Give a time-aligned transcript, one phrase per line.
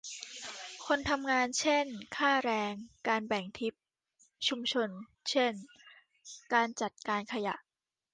[0.85, 1.85] คนทำงานเช่น
[2.17, 2.73] ค่าแรง
[3.07, 3.73] การแบ่งทิป
[4.47, 4.89] ชุมชน
[5.29, 5.53] เช่น
[6.53, 7.55] การจัดการขยะ